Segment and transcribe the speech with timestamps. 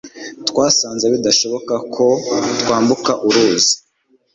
[0.49, 2.05] twasanze bidashoboka ko
[2.59, 3.75] twambuka uruzi